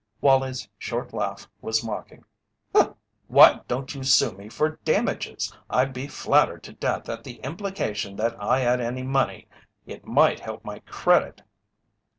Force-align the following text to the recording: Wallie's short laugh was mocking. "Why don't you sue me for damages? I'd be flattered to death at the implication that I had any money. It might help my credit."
Wallie's 0.19 0.67
short 0.79 1.13
laugh 1.13 1.47
was 1.61 1.83
mocking. 1.85 2.25
"Why 3.27 3.59
don't 3.67 3.93
you 3.93 4.01
sue 4.03 4.31
me 4.31 4.49
for 4.49 4.77
damages? 4.83 5.55
I'd 5.69 5.93
be 5.93 6.07
flattered 6.07 6.63
to 6.63 6.73
death 6.73 7.07
at 7.07 7.23
the 7.23 7.35
implication 7.43 8.15
that 8.15 8.35
I 8.41 8.61
had 8.61 8.81
any 8.81 9.03
money. 9.03 9.47
It 9.85 10.07
might 10.07 10.39
help 10.39 10.65
my 10.65 10.79
credit." 10.87 11.43